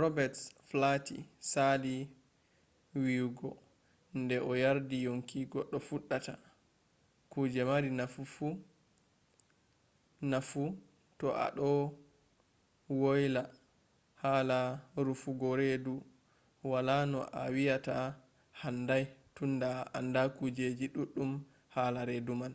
[0.00, 1.18] robets flati
[1.52, 1.94] sali
[3.02, 3.50] wiyugo
[4.20, 6.34] nde o yardi yonki goɗɗo fuɗɗata
[7.32, 7.88] kuje mari
[10.30, 10.60] nafu
[11.18, 11.68] to a ɗo
[13.00, 13.42] woıla
[14.22, 14.58] hala
[15.06, 15.94] rufugo redu.
[16.70, 17.96] wala no a wiyata
[18.60, 19.04] handai
[19.34, 21.30] tunda a anda kujeji ɗuɗɗum
[21.74, 22.54] hala redu man